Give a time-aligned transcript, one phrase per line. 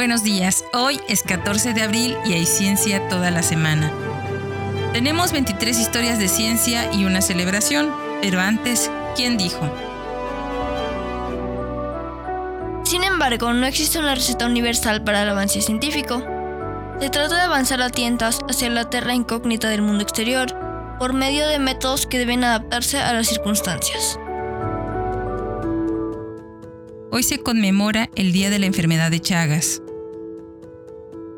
[0.00, 3.92] Buenos días, hoy es 14 de abril y hay ciencia toda la semana.
[4.94, 7.92] Tenemos 23 historias de ciencia y una celebración,
[8.22, 9.60] pero antes, ¿quién dijo?
[12.82, 16.24] Sin embargo, no existe una receta universal para el avance científico.
[16.98, 20.48] Se trata de avanzar a tientas hacia la tierra incógnita del mundo exterior
[20.98, 24.18] por medio de métodos que deben adaptarse a las circunstancias.
[27.12, 29.82] Hoy se conmemora el Día de la Enfermedad de Chagas.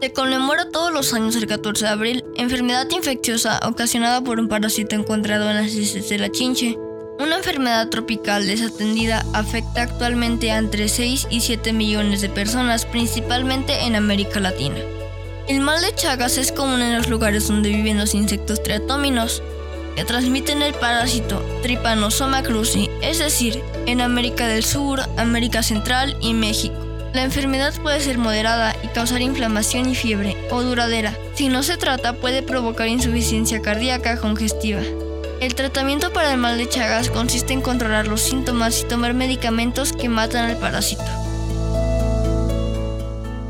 [0.02, 4.96] Se conmemora todos los años el 14 de abril, enfermedad infecciosa ocasionada por un parásito
[4.96, 6.76] encontrado en las heces de la chinche.
[7.20, 13.86] Una enfermedad tropical desatendida afecta actualmente a entre 6 y 7 millones de personas, principalmente
[13.86, 14.80] en América Latina.
[15.46, 19.40] El mal de Chagas es común en los lugares donde viven los insectos triatóminos,
[19.94, 26.34] que transmiten el parásito Trypanosoma cruzi, es decir, en América del Sur, América Central y
[26.34, 26.91] México.
[27.14, 31.14] La enfermedad puede ser moderada y causar inflamación y fiebre, o duradera.
[31.34, 34.80] Si no se trata, puede provocar insuficiencia cardíaca congestiva.
[35.40, 39.92] El tratamiento para el mal de Chagas consiste en controlar los síntomas y tomar medicamentos
[39.92, 41.04] que matan al parásito.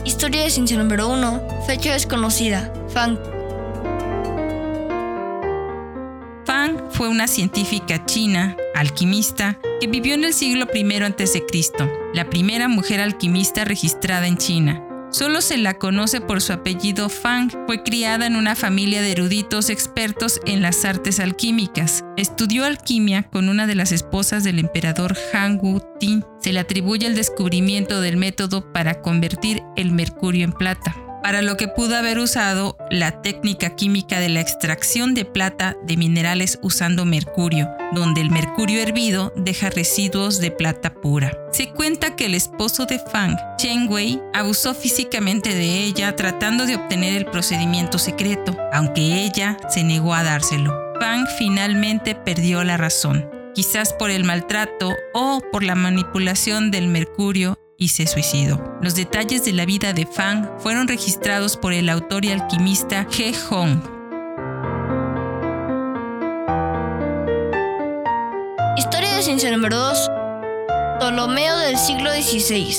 [0.04, 1.64] Historia de ciencia número 1.
[1.66, 2.72] Fecha desconocida.
[2.88, 3.18] Fang
[6.90, 11.42] fue una científica china, alquimista, que vivió en el siglo I a.C.,
[12.14, 14.80] la primera mujer alquimista registrada en China.
[15.10, 17.50] Solo se la conoce por su apellido Fang.
[17.66, 22.04] Fue criada en una familia de eruditos expertos en las artes alquímicas.
[22.16, 26.22] Estudió alquimia con una de las esposas del emperador Han Wu Ti.
[26.38, 31.56] Se le atribuye el descubrimiento del método para convertir el mercurio en plata para lo
[31.56, 37.04] que pudo haber usado la técnica química de la extracción de plata de minerales usando
[37.04, 41.32] mercurio, donde el mercurio hervido deja residuos de plata pura.
[41.52, 46.76] Se cuenta que el esposo de Fang, Chen Wei, abusó físicamente de ella tratando de
[46.76, 50.72] obtener el procedimiento secreto, aunque ella se negó a dárselo.
[51.00, 57.58] Fang finalmente perdió la razón quizás por el maltrato o por la manipulación del mercurio
[57.76, 58.78] y se suicidó.
[58.80, 63.34] Los detalles de la vida de Fang fueron registrados por el autor y alquimista He
[63.34, 63.80] Hong.
[68.76, 70.10] Historia de ciencia número 2.
[70.98, 72.76] Ptolomeo del siglo XVI.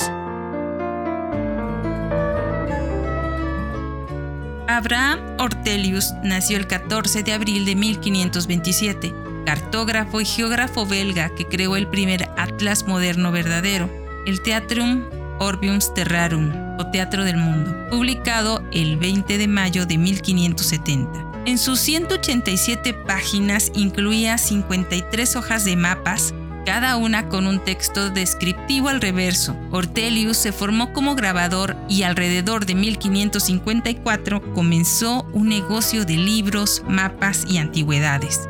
[4.67, 9.13] Abraham Ortelius nació el 14 de abril de 1527,
[9.45, 15.03] cartógrafo y geógrafo belga que creó el primer atlas moderno verdadero el Theatrum
[15.39, 21.31] Orbium Terrarum o Teatro del Mundo, publicado el 20 de mayo de 1570.
[21.45, 26.33] En sus 187 páginas incluía 53 hojas de mapas,
[26.65, 29.55] cada una con un texto descriptivo al reverso.
[29.71, 37.43] Ortelius se formó como grabador y alrededor de 1554 comenzó un negocio de libros, mapas
[37.45, 38.47] y antigüedades.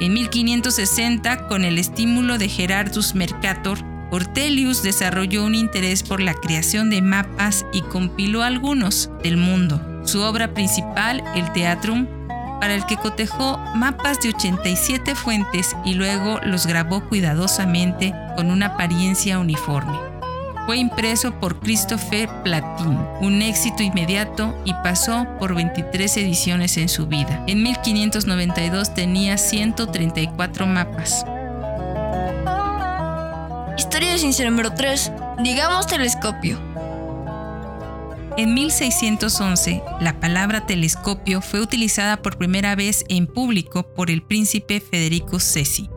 [0.00, 6.90] En 1560, con el estímulo de Gerardus Mercator, Ortelius desarrolló un interés por la creación
[6.90, 9.80] de mapas y compiló algunos del mundo.
[10.04, 12.06] Su obra principal, el Teatrum,
[12.60, 18.66] para el que cotejó mapas de 87 fuentes y luego los grabó cuidadosamente con una
[18.66, 19.96] apariencia uniforme.
[20.66, 27.06] Fue impreso por Christopher Platin, un éxito inmediato y pasó por 23 ediciones en su
[27.06, 27.42] vida.
[27.46, 31.24] En 1592 tenía 134 mapas.
[34.00, 35.12] Número 3.
[35.44, 36.58] Digamos telescopio.
[38.38, 44.80] En 1611, la palabra telescopio fue utilizada por primera vez en público por el príncipe
[44.80, 45.90] Federico Cesi.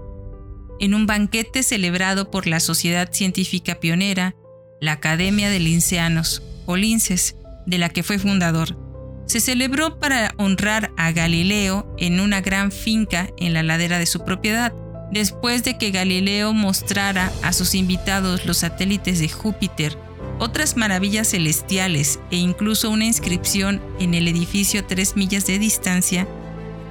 [0.81, 4.35] En un banquete celebrado por la Sociedad Científica Pionera,
[4.81, 8.77] la Academia de Linceanos, o Linces, de la que fue fundador,
[9.25, 14.25] se celebró para honrar a Galileo en una gran finca en la ladera de su
[14.25, 14.73] propiedad.
[15.13, 19.95] Después de que Galileo mostrara a sus invitados los satélites de Júpiter,
[20.39, 26.27] otras maravillas celestiales e incluso una inscripción en el edificio a tres millas de distancia,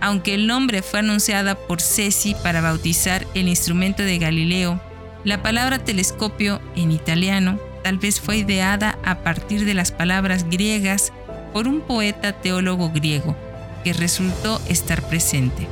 [0.01, 4.81] aunque el nombre fue anunciada por Cesi para bautizar el instrumento de Galileo,
[5.25, 11.13] la palabra telescopio en italiano tal vez fue ideada a partir de las palabras griegas
[11.53, 13.37] por un poeta teólogo griego
[13.83, 15.67] que resultó estar presente.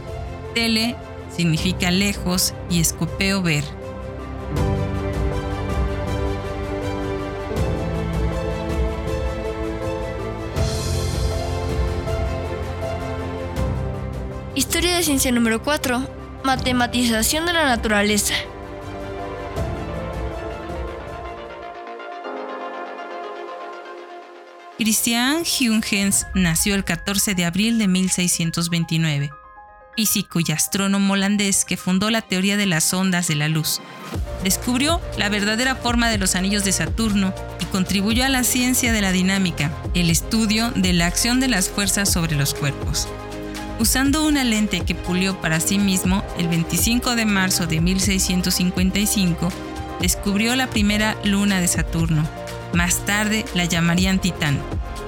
[0.52, 0.97] Tele
[1.34, 3.64] significa lejos y escopeo ver.
[14.54, 16.06] Historia de ciencia número 4.
[16.44, 18.34] Matematización de la naturaleza.
[24.80, 29.30] Christian Huygens nació el 14 de abril de 1629,
[30.00, 33.82] físico y astrónomo holandés que fundó la teoría de las ondas de la luz.
[34.43, 39.02] Descubrió la verdadera forma de los anillos de Saturno y contribuyó a la ciencia de
[39.02, 43.08] la dinámica, el estudio de la acción de las fuerzas sobre los cuerpos.
[43.79, 49.52] Usando una lente que pulió para sí mismo, el 25 de marzo de 1655,
[50.00, 52.26] descubrió la primera luna de Saturno.
[52.73, 54.58] Más tarde la llamarían Titán.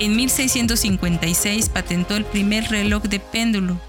[0.00, 3.81] En 1656 patentó el primer reloj de péndulo,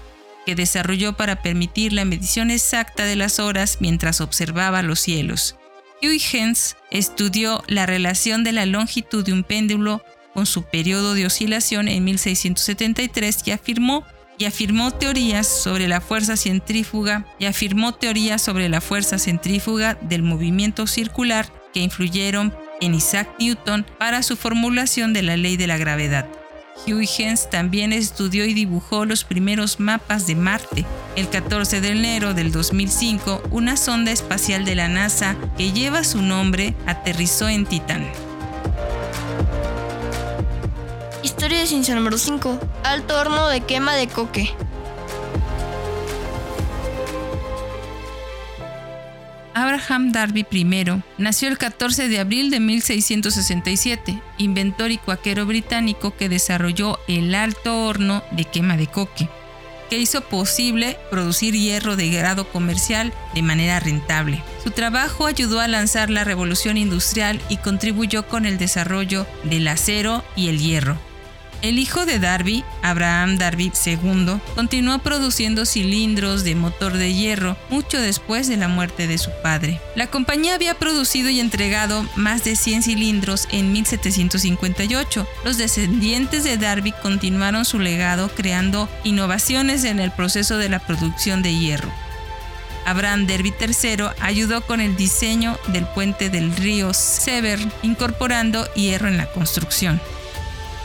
[0.44, 5.56] que desarrolló para permitir la medición exacta de las horas mientras observaba los cielos.
[6.02, 10.02] Huygens estudió la relación de la longitud de un péndulo
[10.34, 14.04] con su periodo de oscilación en 1673 y afirmó
[14.36, 20.22] y afirmó teorías sobre la fuerza centrífuga y afirmó teorías sobre la fuerza centrífuga del
[20.22, 25.76] movimiento circular que influyeron en Isaac Newton para su formulación de la ley de la
[25.76, 26.26] gravedad.
[26.86, 30.84] Huygens también estudió y dibujó los primeros mapas de Marte.
[31.16, 36.20] El 14 de enero del 2005, una sonda espacial de la NASA que lleva su
[36.20, 38.06] nombre aterrizó en Titán.
[41.22, 42.58] Historia de ciencia número 5.
[42.84, 44.50] Alto horno de quema de coque.
[49.74, 50.84] Abraham Darby I
[51.18, 57.84] nació el 14 de abril de 1667, inventor y cuaquero británico que desarrolló el alto
[57.84, 59.28] horno de quema de coque,
[59.90, 64.44] que hizo posible producir hierro de grado comercial de manera rentable.
[64.62, 70.22] Su trabajo ayudó a lanzar la revolución industrial y contribuyó con el desarrollo del acero
[70.36, 71.00] y el hierro.
[71.64, 77.98] El hijo de Darby, Abraham Darby II, continuó produciendo cilindros de motor de hierro mucho
[77.98, 79.80] después de la muerte de su padre.
[79.96, 85.26] La compañía había producido y entregado más de 100 cilindros en 1758.
[85.42, 91.42] Los descendientes de Darby continuaron su legado creando innovaciones en el proceso de la producción
[91.42, 91.90] de hierro.
[92.84, 99.16] Abraham Derby III ayudó con el diseño del puente del río Severn, incorporando hierro en
[99.16, 99.98] la construcción.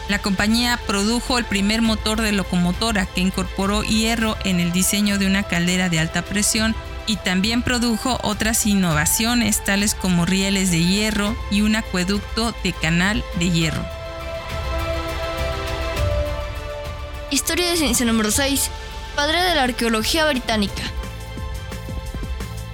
[0.10, 5.28] La compañía produjo el primer motor de locomotora que incorporó hierro en el diseño de
[5.28, 6.76] una caldera de alta presión
[7.06, 13.24] y también produjo otras innovaciones tales como rieles de hierro y un acueducto de canal
[13.38, 13.86] de hierro.
[17.30, 18.72] Historia de ciencia número 6.
[19.16, 20.82] Padre de la arqueología británica.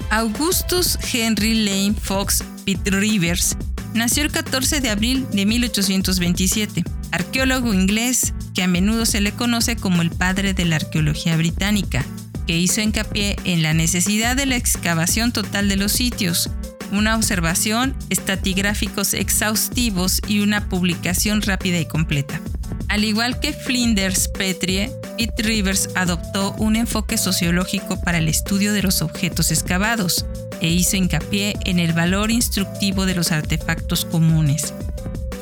[0.09, 3.57] Augustus Henry Lane Fox Pitt Rivers
[3.93, 9.75] nació el 14 de abril de 1827 arqueólogo inglés que a menudo se le conoce
[9.75, 12.05] como el padre de la arqueología británica,
[12.47, 16.49] que hizo hincapié en la necesidad de la excavación total de los sitios,
[16.91, 22.39] una observación, estatigráficos exhaustivos y una publicación rápida y completa.
[22.87, 28.83] Al igual que Flinders Petrie, Pitt Rivers adoptó un enfoque sociológico para el estudio de
[28.83, 30.25] los objetos excavados
[30.61, 34.73] e hizo hincapié en el valor instructivo de los artefactos comunes,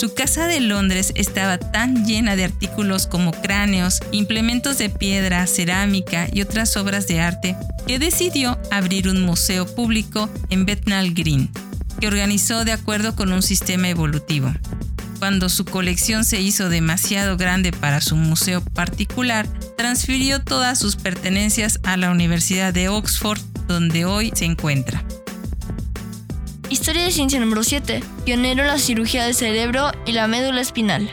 [0.04, 6.28] su casa de Londres estaba tan llena de artículos como cráneos, implementos de piedra, cerámica
[6.30, 7.56] y otras obras de arte
[7.88, 11.50] que decidió abrir un museo público en Bethnal Green,
[12.02, 14.54] que organizó de acuerdo con un sistema evolutivo.
[15.20, 21.80] Cuando su colección se hizo demasiado grande para su museo particular, transfirió todas sus pertenencias
[21.84, 25.02] a la Universidad de Oxford, donde hoy se encuentra.
[26.84, 28.04] Historia de ciencia número 7.
[28.26, 31.10] Pionero en la cirugía del cerebro y la médula espinal.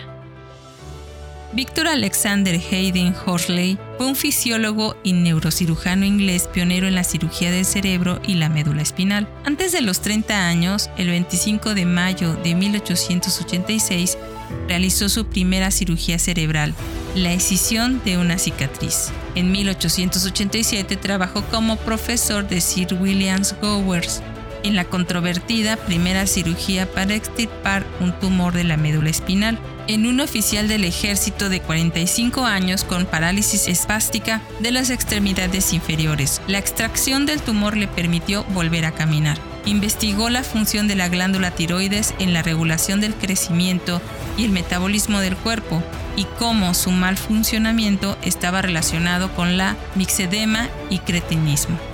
[1.52, 7.64] Victor Alexander Hayden Horsley fue un fisiólogo y neurocirujano inglés pionero en la cirugía del
[7.64, 9.28] cerebro y la médula espinal.
[9.44, 14.18] Antes de los 30 años, el 25 de mayo de 1886,
[14.66, 16.74] realizó su primera cirugía cerebral,
[17.14, 19.12] la escisión de una cicatriz.
[19.36, 24.20] En 1887 trabajó como profesor de Sir William Gowers
[24.62, 30.20] en la controvertida primera cirugía para extirpar un tumor de la médula espinal en un
[30.20, 36.40] oficial del ejército de 45 años con parálisis espástica de las extremidades inferiores.
[36.46, 39.38] La extracción del tumor le permitió volver a caminar.
[39.66, 44.00] Investigó la función de la glándula tiroides en la regulación del crecimiento
[44.38, 45.82] y el metabolismo del cuerpo
[46.16, 51.89] y cómo su mal funcionamiento estaba relacionado con la mixedema y cretinismo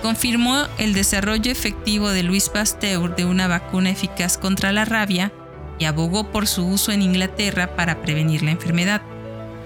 [0.00, 5.32] confirmó el desarrollo efectivo de Luis Pasteur de una vacuna eficaz contra la rabia
[5.78, 9.02] y abogó por su uso en Inglaterra para prevenir la enfermedad.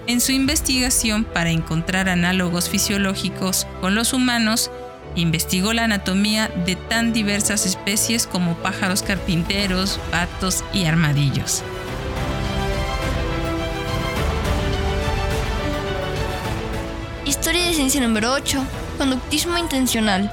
[0.07, 4.69] En su investigación para encontrar análogos fisiológicos con los humanos,
[5.15, 11.63] investigó la anatomía de tan diversas especies como pájaros carpinteros, patos y armadillos.
[17.25, 18.84] Historia de ciencia número 8.
[18.97, 20.31] Conductismo intencional.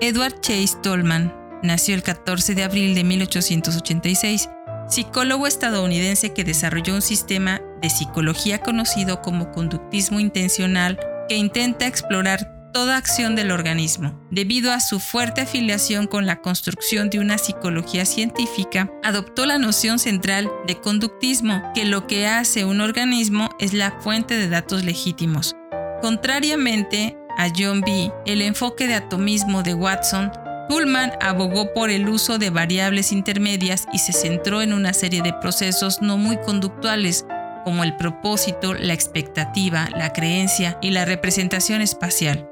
[0.00, 4.50] Edward Chase Tolman nació el 14 de abril de 1886,
[4.88, 12.52] psicólogo estadounidense que desarrolló un sistema de psicología conocido como conductismo intencional que intenta explorar
[12.74, 14.20] toda acción del organismo.
[14.32, 20.00] Debido a su fuerte afiliación con la construcción de una psicología científica, adoptó la noción
[20.00, 25.54] central de conductismo, que lo que hace un organismo es la fuente de datos legítimos.
[26.02, 30.32] Contrariamente a John B., el enfoque de atomismo de Watson,
[30.68, 35.32] Pullman abogó por el uso de variables intermedias y se centró en una serie de
[35.34, 37.24] procesos no muy conductuales,
[37.62, 42.50] como el propósito, la expectativa, la creencia y la representación espacial.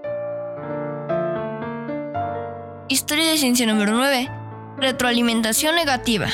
[2.92, 4.28] Historia de ciencia número 9.
[4.76, 6.28] Retroalimentación negativa.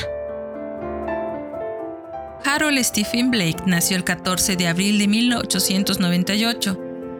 [2.43, 6.77] Harold Stephen Blake nació el 14 de abril de 1898,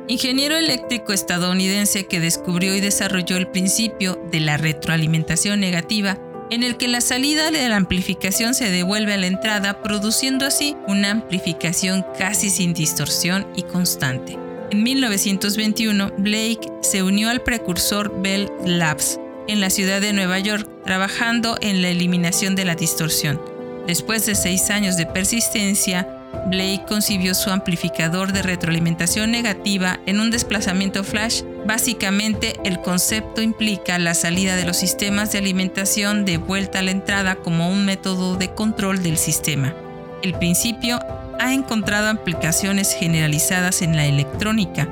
[0.10, 6.18] ingeniero eléctrico estadounidense que descubrió y desarrolló el principio de la retroalimentación negativa,
[6.50, 10.76] en el que la salida de la amplificación se devuelve a la entrada, produciendo así
[10.86, 14.38] una amplificación casi sin distorsión y constante.
[14.72, 19.18] En 1921, Blake se unió al precursor Bell Labs,
[19.50, 23.42] en la ciudad de Nueva York trabajando en la eliminación de la distorsión.
[23.88, 26.08] Después de seis años de persistencia,
[26.48, 31.42] Blake concibió su amplificador de retroalimentación negativa en un desplazamiento flash.
[31.66, 36.92] Básicamente, el concepto implica la salida de los sistemas de alimentación de vuelta a la
[36.92, 39.74] entrada como un método de control del sistema.
[40.22, 41.00] El principio
[41.40, 44.88] ha encontrado aplicaciones generalizadas en la electrónica,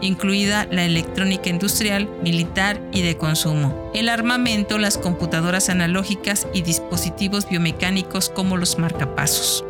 [0.00, 7.48] incluida la electrónica industrial, militar y de consumo, el armamento, las computadoras analógicas y dispositivos
[7.48, 9.64] biomecánicos como los marcapasos.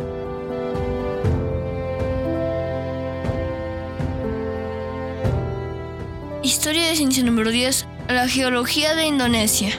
[6.42, 7.86] Historia de ciencia número 10.
[8.08, 9.70] La geología de Indonesia.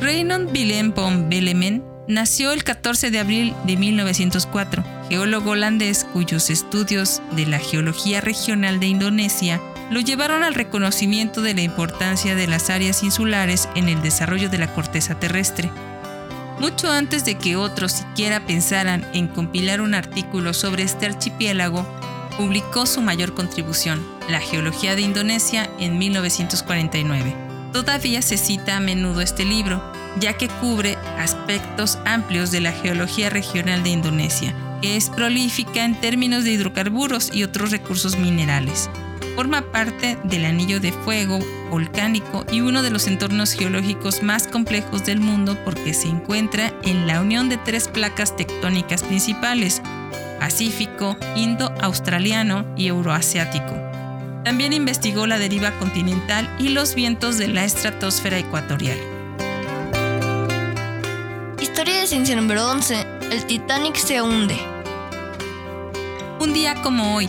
[0.00, 7.22] Reynold Willem von Belemen nació el 14 de abril de 1904 geólogo holandés cuyos estudios
[7.32, 9.60] de la geología regional de Indonesia
[9.90, 14.58] lo llevaron al reconocimiento de la importancia de las áreas insulares en el desarrollo de
[14.58, 15.70] la corteza terrestre.
[16.58, 21.86] Mucho antes de que otros siquiera pensaran en compilar un artículo sobre este archipiélago,
[22.36, 27.34] publicó su mayor contribución, La Geología de Indonesia, en 1949.
[27.72, 29.82] Todavía se cita a menudo este libro,
[30.18, 36.44] ya que cubre aspectos amplios de la geología regional de Indonesia, es prolífica en términos
[36.44, 38.90] de hidrocarburos y otros recursos minerales.
[39.34, 41.38] Forma parte del anillo de fuego
[41.70, 47.06] volcánico y uno de los entornos geológicos más complejos del mundo porque se encuentra en
[47.06, 49.82] la unión de tres placas tectónicas principales,
[50.38, 53.74] Pacífico, Indo-Australiano y Euroasiático.
[54.44, 58.98] También investigó la deriva continental y los vientos de la estratosfera ecuatorial.
[61.60, 64.56] Historia de ciencia número 11 el Titanic se hunde.
[66.40, 67.28] Un día como hoy,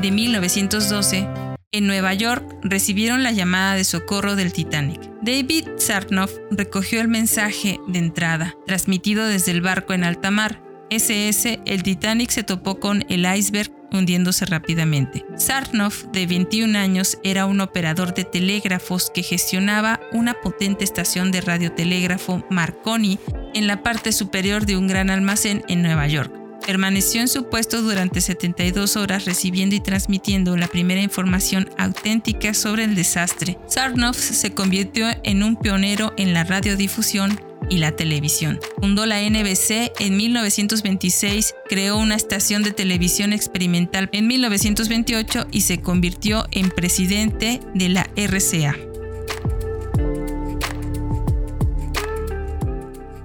[0.00, 1.26] de 1912,
[1.72, 5.00] en Nueva York recibieron la llamada de socorro del Titanic.
[5.22, 10.62] David Sarnoff recogió el mensaje de entrada, transmitido desde el barco en alta mar.
[10.90, 15.24] SS, el Titanic se topó con el iceberg hundiéndose rápidamente.
[15.36, 21.40] Sarnoff, de 21 años, era un operador de telégrafos que gestionaba una potente estación de
[21.40, 23.18] radiotelégrafo Marconi
[23.54, 26.32] en la parte superior de un gran almacén en Nueva York.
[26.66, 32.84] Permaneció en su puesto durante 72 horas recibiendo y transmitiendo la primera información auténtica sobre
[32.84, 33.58] el desastre.
[33.66, 38.60] Sarnoff se convirtió en un pionero en la radiodifusión y la televisión.
[38.80, 45.80] Fundó la NBC en 1926, creó una estación de televisión experimental en 1928 y se
[45.80, 48.76] convirtió en presidente de la RCA.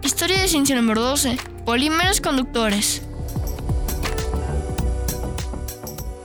[0.04, 1.38] Historia de ciencia número 12.
[1.66, 3.02] Polímeros conductores.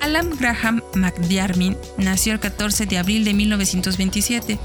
[0.01, 4.59] Alan Graham McDiarmid nació el 14 de abril de 1927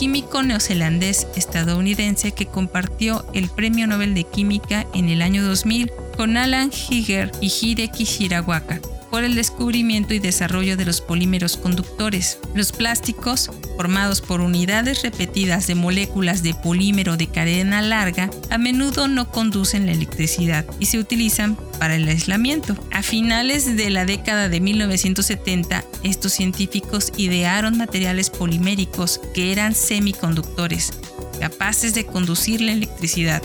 [0.00, 6.38] químico neozelandés estadounidense que compartió el Premio Nobel de Química en el año 2000 con
[6.38, 8.80] Alan Higer y Hideki Shirawaka
[9.10, 12.38] por el descubrimiento y desarrollo de los polímeros conductores.
[12.54, 19.08] Los plásticos, formados por unidades repetidas de moléculas de polímero de cadena larga, a menudo
[19.08, 22.76] no conducen la electricidad y se utilizan para el aislamiento.
[22.92, 30.92] A finales de la década de 1970, estos científicos idearon materiales poliméricos que eran semiconductores,
[31.38, 33.42] capaces de conducir la electricidad.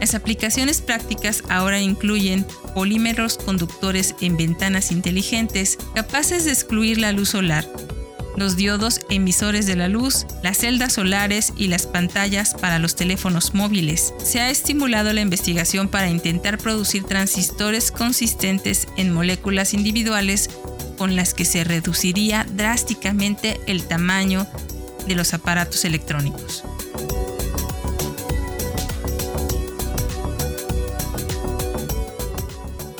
[0.00, 7.30] Las aplicaciones prácticas ahora incluyen polímeros conductores en ventanas inteligentes capaces de excluir la luz
[7.30, 7.66] solar,
[8.36, 13.54] los diodos emisores de la luz, las celdas solares y las pantallas para los teléfonos
[13.54, 14.12] móviles.
[14.22, 20.50] Se ha estimulado la investigación para intentar producir transistores consistentes en moléculas individuales
[20.96, 24.46] con las que se reduciría drásticamente el tamaño
[25.06, 26.64] de los aparatos electrónicos.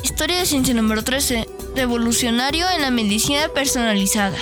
[0.02, 1.46] Historia de ciencia número 13.
[1.74, 4.38] Revolucionario en la medicina personalizada.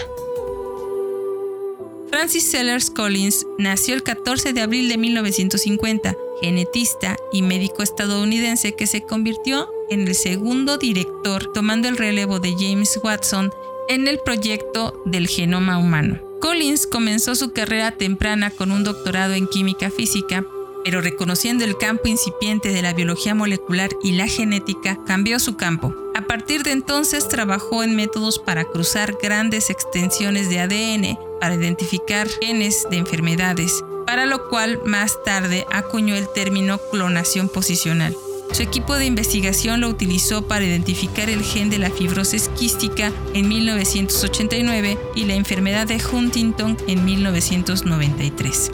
[2.10, 8.86] Francis Sellers Collins nació el 14 de abril de 1950, genetista y médico estadounidense que
[8.86, 13.52] se convirtió en el segundo director tomando el relevo de James Watson
[13.88, 16.20] en el proyecto del genoma humano.
[16.40, 20.44] Collins comenzó su carrera temprana con un doctorado en química física,
[20.84, 25.94] pero reconociendo el campo incipiente de la biología molecular y la genética, cambió su campo.
[26.14, 32.28] A partir de entonces trabajó en métodos para cruzar grandes extensiones de ADN para identificar
[32.28, 38.14] genes de enfermedades, para lo cual más tarde acuñó el término clonación posicional.
[38.52, 43.48] Su equipo de investigación lo utilizó para identificar el gen de la fibrosis quística en
[43.48, 48.70] 1989 y la enfermedad de Huntington en 1993.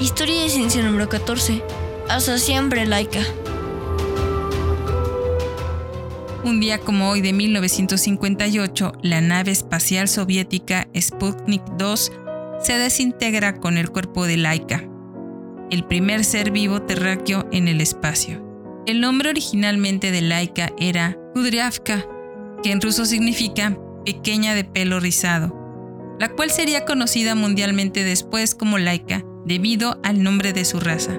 [0.00, 1.62] Historia de ciencia número 14.
[2.08, 3.20] Hasta siempre laica.
[6.46, 12.12] Un día como hoy de 1958, la nave espacial soviética Sputnik 2
[12.62, 14.84] se desintegra con el cuerpo de Laika,
[15.70, 18.44] el primer ser vivo terráqueo en el espacio.
[18.86, 22.06] El nombre originalmente de Laika era Kudryavka,
[22.62, 25.52] que en ruso significa pequeña de pelo rizado,
[26.20, 31.18] la cual sería conocida mundialmente después como Laika debido al nombre de su raza.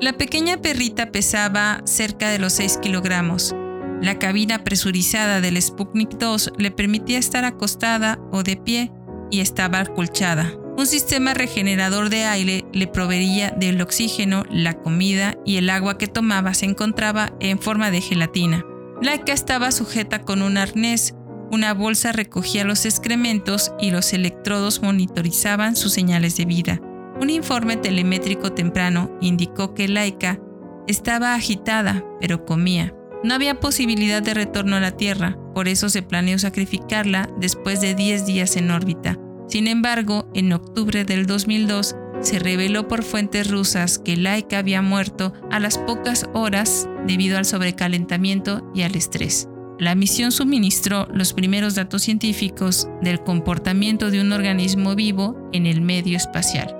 [0.00, 3.54] La pequeña perrita pesaba cerca de los 6 kilogramos.
[4.02, 8.92] La cabina presurizada del Sputnik 2 le permitía estar acostada o de pie
[9.30, 10.52] y estaba acolchada.
[10.76, 16.06] Un sistema regenerador de aire le proveía del oxígeno, la comida y el agua que
[16.06, 18.62] tomaba se encontraba en forma de gelatina.
[19.00, 21.14] Laika estaba sujeta con un arnés,
[21.50, 26.80] una bolsa recogía los excrementos y los electrodos monitorizaban sus señales de vida.
[27.20, 30.38] Un informe telemétrico temprano indicó que Laika
[30.86, 32.94] estaba agitada, pero comía.
[33.24, 37.94] No había posibilidad de retorno a la Tierra, por eso se planeó sacrificarla después de
[37.94, 39.18] 10 días en órbita.
[39.48, 45.32] Sin embargo, en octubre del 2002 se reveló por fuentes rusas que Laika había muerto
[45.50, 49.48] a las pocas horas debido al sobrecalentamiento y al estrés.
[49.78, 55.82] La misión suministró los primeros datos científicos del comportamiento de un organismo vivo en el
[55.82, 56.74] medio espacial.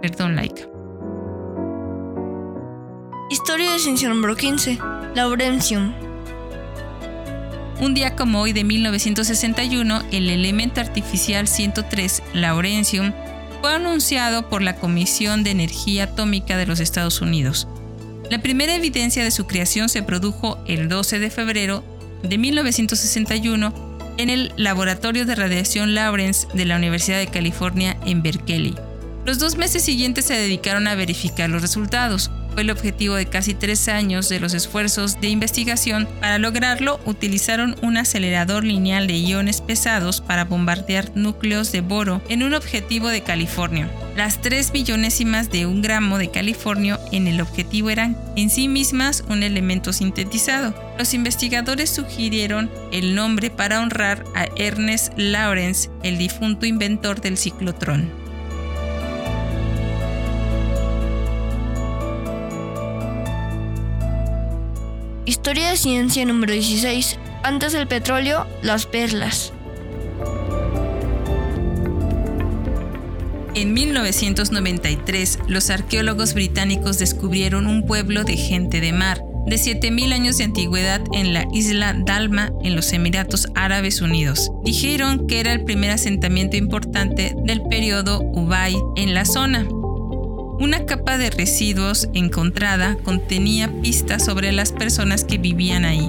[0.00, 0.62] Perdón, Laika.
[3.30, 4.78] Historia de ciencia número 15.
[5.14, 5.92] Laurentium.
[7.84, 13.12] Un día como hoy de 1961, el elemento artificial 103, Laurentium,
[13.60, 17.68] fue anunciado por la Comisión de Energía Atómica de los Estados Unidos.
[18.30, 21.84] La primera evidencia de su creación se produjo el 12 de febrero
[22.22, 23.74] de 1961
[24.16, 28.74] en el Laboratorio de Radiación Lawrence de la Universidad de California en Berkeley.
[29.26, 32.30] Los dos meses siguientes se dedicaron a verificar los resultados.
[32.54, 36.06] Fue el objetivo de casi tres años de los esfuerzos de investigación.
[36.20, 42.44] Para lograrlo, utilizaron un acelerador lineal de iones pesados para bombardear núcleos de boro en
[42.44, 43.90] un objetivo de California.
[44.16, 49.24] Las tres billonésimas de un gramo de Californio en el objetivo eran en sí mismas
[49.28, 50.74] un elemento sintetizado.
[50.96, 58.23] Los investigadores sugirieron el nombre para honrar a Ernest Lawrence, el difunto inventor del ciclotrón.
[65.26, 67.18] Historia de ciencia número 16.
[67.42, 69.54] Antes del petróleo, las perlas.
[73.54, 80.38] En 1993, los arqueólogos británicos descubrieron un pueblo de gente de mar de 7.000 años
[80.38, 84.50] de antigüedad en la isla Dalma, en los Emiratos Árabes Unidos.
[84.62, 89.66] Dijeron que era el primer asentamiento importante del periodo Ubay en la zona.
[90.58, 96.08] Una capa de residuos encontrada contenía pistas sobre las personas que vivían ahí,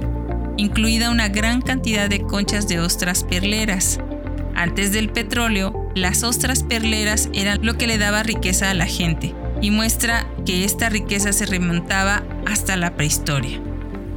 [0.55, 3.99] incluida una gran cantidad de conchas de ostras perleras.
[4.53, 9.33] Antes del petróleo, las ostras perleras eran lo que le daba riqueza a la gente
[9.61, 13.59] y muestra que esta riqueza se remontaba hasta la prehistoria.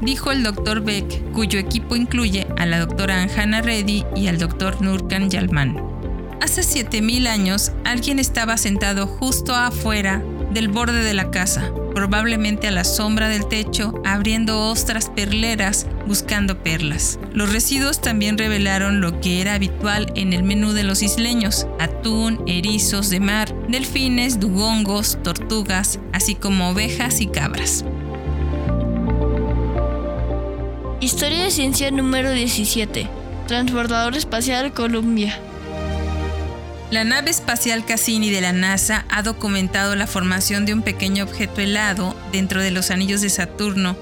[0.03, 0.83] Dijo el Dr.
[0.83, 4.83] Beck, cuyo equipo incluye a la doctora Anjana Reddy y al Dr.
[4.83, 5.98] Nurkan Yalman.
[6.41, 10.23] Hace 7000 años, alguien estaba sentado justo afuera
[10.53, 16.63] del borde de la casa, probablemente a la sombra del techo, abriendo ostras perleras buscando
[16.63, 17.19] perlas.
[17.33, 22.41] Los residuos también revelaron lo que era habitual en el menú de los isleños, atún,
[22.47, 27.85] erizos de mar, delfines, dugongos, tortugas, así como ovejas y cabras.
[31.01, 33.09] Historia de ciencia número 17.
[33.49, 35.39] Transbordador espacial Columbia.
[36.91, 41.61] La nave espacial Cassini de la NASA ha documentado la formación de un pequeño objeto
[41.61, 43.95] helado dentro de los anillos de Saturno,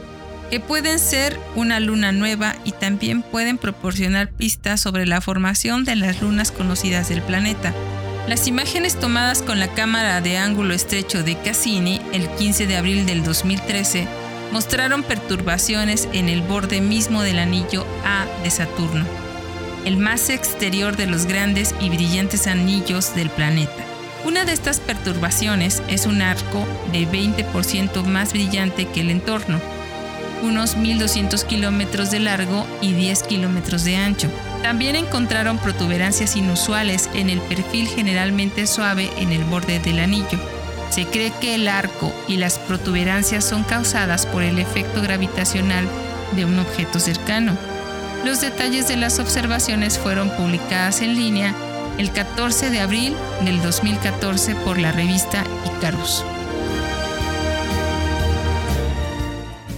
[0.53, 5.97] que pueden ser una luna nueva y también pueden proporcionar pistas sobre la formación de
[5.97, 7.75] las lunas conocidas del planeta.
[8.29, 13.05] Las imágenes tomadas con la cámara de ángulo estrecho de Cassini el 15 de abril
[13.05, 14.07] del 2013
[14.53, 19.26] mostraron perturbaciones en el borde mismo del anillo A de Saturno
[19.87, 23.87] el más exterior de los grandes y brillantes anillos del planeta.
[24.25, 29.61] Una de estas perturbaciones es un arco de 20% más brillante que el entorno,
[30.43, 34.29] unos 1.200 kilómetros de largo y 10 kilómetros de ancho.
[34.61, 40.41] También encontraron protuberancias inusuales en el perfil generalmente suave en el borde del anillo.
[40.91, 45.87] Se cree que el arco y las protuberancias son causadas por el efecto gravitacional
[46.35, 47.57] de un objeto cercano.
[48.25, 51.55] Los detalles de las observaciones fueron publicadas en línea
[51.99, 56.25] el 14 de abril del 2014 por la revista Icarus.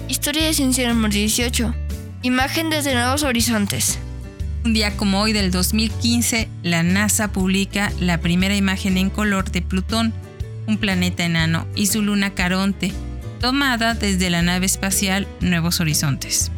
[0.09, 1.75] Historia de ciencia número 18.
[2.23, 3.99] Imagen desde Nuevos Horizontes.
[4.65, 9.63] Un día como hoy del 2015, la NASA publica la primera imagen en color de
[9.63, 10.13] Plutón,
[10.67, 12.93] un planeta enano, y su luna Caronte,
[13.41, 16.51] tomada desde la nave espacial Nuevos Horizontes.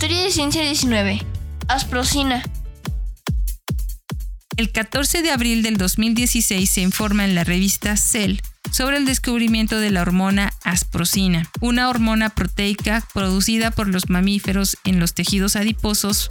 [0.00, 1.22] Historia de ciencia 19.
[1.68, 2.42] Asprocina.
[4.56, 8.38] El 14 de abril del 2016 se informa en la revista Cell
[8.70, 15.00] sobre el descubrimiento de la hormona asprocina, una hormona proteica producida por los mamíferos en
[15.00, 16.30] los tejidos adiposos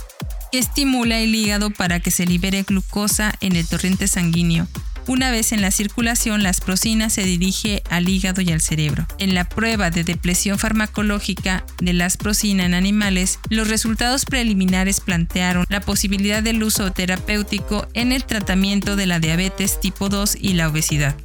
[0.51, 4.67] que estimula el hígado para que se libere glucosa en el torrente sanguíneo,
[5.09, 9.07] una vez en la circulación, la asprocina se dirige al hígado y al cerebro.
[9.17, 15.65] En la prueba de depresión farmacológica de la asprocina en animales, los resultados preliminares plantearon
[15.67, 20.67] la posibilidad del uso terapéutico en el tratamiento de la diabetes tipo 2 y la
[20.67, 21.15] obesidad.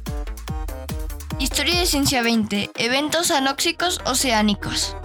[1.37, 2.71] Historia de Ciencia 20.
[2.77, 4.95] Eventos anóxicos oceánicos.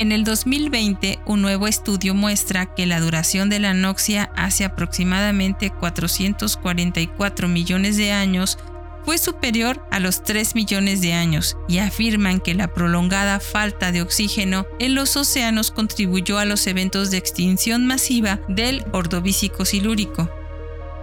[0.00, 5.70] En el 2020, un nuevo estudio muestra que la duración de la anoxia hace aproximadamente
[5.70, 8.58] 444 millones de años
[9.04, 14.02] fue superior a los 3 millones de años y afirman que la prolongada falta de
[14.02, 20.28] oxígeno en los océanos contribuyó a los eventos de extinción masiva del ordovícico silúrico.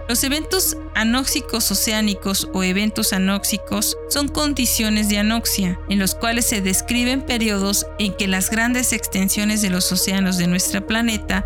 [0.08, 6.60] Los eventos anóxicos oceánicos o eventos anóxicos son condiciones de anoxia, en los cuales se
[6.60, 11.44] describen periodos en que las grandes extensiones de los océanos de nuestro planeta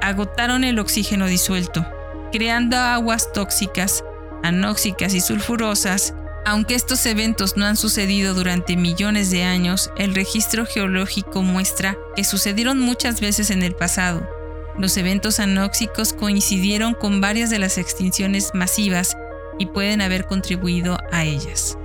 [0.00, 1.86] agotaron el oxígeno disuelto,
[2.32, 4.02] creando aguas tóxicas,
[4.42, 6.12] anóxicas y sulfurosas.
[6.44, 12.24] Aunque estos eventos no han sucedido durante millones de años, el registro geológico muestra que
[12.24, 14.41] sucedieron muchas veces en el pasado
[14.78, 19.16] los eventos anóxicos coincidieron con varias de las extinciones masivas
[19.58, 21.78] y pueden haber contribuido a ellas.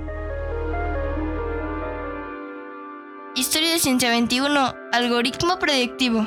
[3.34, 4.74] Historia de Ciencia 21.
[4.92, 6.26] Algoritmo predictivo.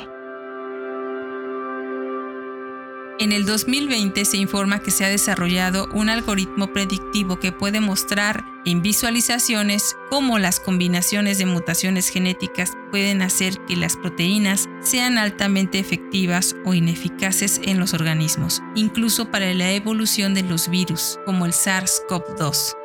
[3.18, 8.44] En el 2020 se informa que se ha desarrollado un algoritmo predictivo que puede mostrar
[8.64, 15.78] en visualizaciones cómo las combinaciones de mutaciones genéticas pueden hacer que las proteínas sean altamente
[15.78, 21.52] efectivas o ineficaces en los organismos, incluso para la evolución de los virus, como el
[21.52, 22.76] SARS-CoV-2.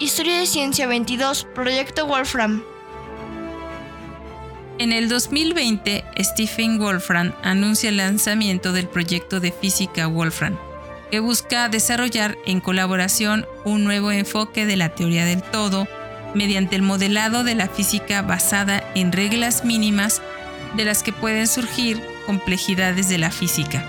[0.00, 2.73] Historia de Ciencia 22, Proyecto Wolfram.
[4.76, 10.58] En el 2020, Stephen Wolfram anuncia el lanzamiento del proyecto de física Wolfram,
[11.12, 15.86] que busca desarrollar en colaboración un nuevo enfoque de la teoría del todo
[16.34, 20.20] mediante el modelado de la física basada en reglas mínimas
[20.76, 23.86] de las que pueden surgir complejidades de la física.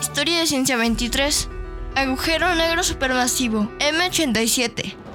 [0.00, 1.48] Historia de Ciencia 23.
[1.94, 5.05] Agujero negro supermasivo M87.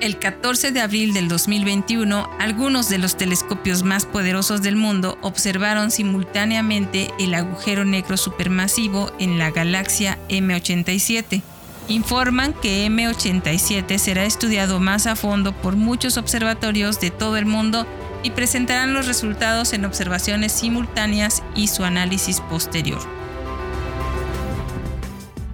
[0.00, 5.90] El 14 de abril del 2021, algunos de los telescopios más poderosos del mundo observaron
[5.90, 11.42] simultáneamente el agujero negro supermasivo en la galaxia M87.
[11.88, 17.86] Informan que M87 será estudiado más a fondo por muchos observatorios de todo el mundo
[18.22, 23.19] y presentarán los resultados en observaciones simultáneas y su análisis posterior.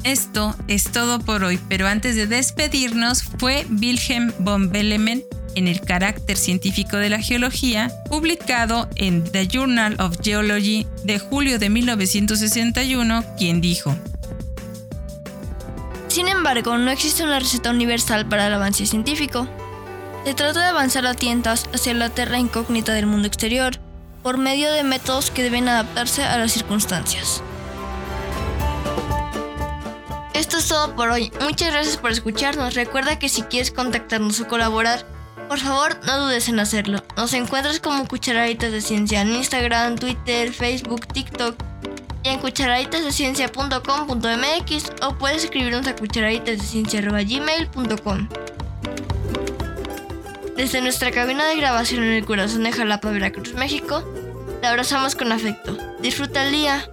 [0.07, 5.25] Esto es todo por hoy, pero antes de despedirnos fue Wilhelm von Bellmen
[5.57, 11.59] en el carácter científico de la geología, publicado en The Journal of Geology de julio
[11.59, 13.97] de 1961, quien dijo,
[16.07, 19.49] Sin embargo, no existe una receta universal para el avance científico.
[20.25, 23.81] Se trata de avanzar a tientas hacia la tierra incógnita del mundo exterior,
[24.23, 27.43] por medio de métodos que deben adaptarse a las circunstancias.
[30.69, 31.33] Todo por hoy.
[31.41, 32.75] Muchas gracias por escucharnos.
[32.75, 35.07] Recuerda que si quieres contactarnos o colaborar,
[35.49, 37.05] por favor no dudes en hacerlo.
[37.17, 41.55] Nos encuentras como Cucharaditas de Ciencia en Instagram, Twitter, Facebook, TikTok
[42.25, 48.29] y en cucharaditasdeciencia.com.mx o puedes escribirnos a cucharaditasdeciencia.gmail.com
[50.57, 54.03] Desde nuestra cabina de grabación en el corazón de Jalapa, Veracruz, México,
[54.61, 55.79] te abrazamos con afecto.
[56.01, 56.91] Disfruta el día.